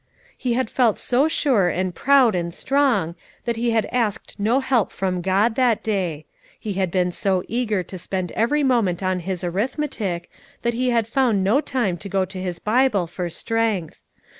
He 0.35 0.53
had 0.53 0.67
felt 0.67 0.97
so 0.97 1.27
sure 1.27 1.69
and 1.69 1.93
proud 1.93 2.33
and 2.33 2.51
strong, 2.51 3.13
that 3.45 3.55
he 3.55 3.69
had 3.69 3.85
asked 3.91 4.39
no 4.39 4.59
help 4.59 4.91
from 4.91 5.21
God 5.21 5.53
that 5.53 5.83
day; 5.83 6.25
he 6.59 6.73
had 6.73 6.89
been 6.89 7.11
so 7.11 7.43
eager 7.47 7.83
to 7.83 7.99
spend 7.99 8.31
every 8.31 8.63
moment 8.63 9.03
on 9.03 9.19
his 9.19 9.43
arithmetic, 9.43 10.27
that 10.63 10.73
he 10.73 10.89
had 10.89 11.05
found 11.05 11.43
no 11.43 11.61
time 11.61 11.97
to 11.97 12.09
go 12.09 12.25
to 12.25 12.41
his 12.41 12.57
Bible 12.57 13.05
for 13.05 13.29
strength. 13.29 14.01